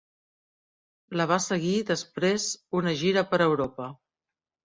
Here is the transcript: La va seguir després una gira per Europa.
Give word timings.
La 1.19 1.25
va 1.31 1.37
seguir 1.47 1.75
després 1.91 2.47
una 2.79 2.93
gira 3.03 3.25
per 3.35 3.43
Europa. 3.49 3.93